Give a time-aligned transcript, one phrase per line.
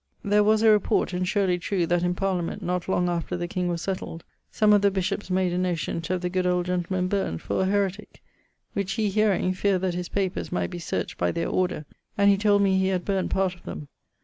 [0.23, 3.67] There was a report[CXIII.] (and surely true) that in parliament, not long after the king
[3.67, 7.07] was setled, some of the bishops made a motion to have the good old gentleman
[7.07, 8.23] burn't for a heretique.
[8.73, 11.85] Which he hearing, feared that his papers might be search't by their order,
[12.17, 13.89] and he told me he had burn't part of them.